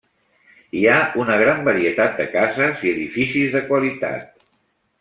Hi 0.77 0.85
ha 0.93 0.95
una 1.23 1.35
gran 1.41 1.61
varietat 1.67 2.17
de 2.23 2.27
cases 2.33 2.81
i 2.89 2.91
edificis 2.95 3.55
de 3.59 3.63
qualitat. 3.71 4.37